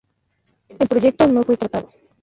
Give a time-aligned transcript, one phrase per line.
[0.79, 1.91] El proyecto no fue tratado.